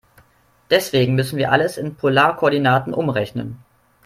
Deswegen 0.71 1.13
müssen 1.13 1.37
wir 1.37 1.51
alles 1.51 1.77
in 1.77 1.93
Polarkoordinaten 1.95 2.91
umrechnen. 2.91 3.63